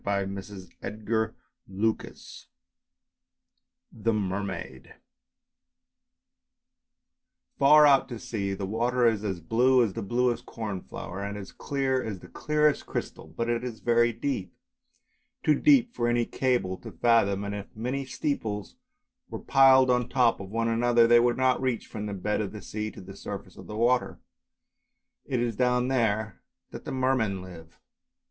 [0.01, 2.47] 383 vii EE MASTED :,SHIP:<fc*
[4.03, 4.91] eRcmiD •tr'KA
[7.59, 11.51] FAR out at sea the water is as blue as the bluest cornflower, and as
[11.51, 14.55] clear as the clearest crystal; but it is very deep,
[15.43, 18.77] too deep for any cable to fathom, and if many steeples
[19.29, 22.41] were piled on the top of one another they would not reach from the bed
[22.41, 24.19] of the sea to the surface of the water.
[25.25, 26.41] It is down there
[26.71, 27.79] that the Mermen live.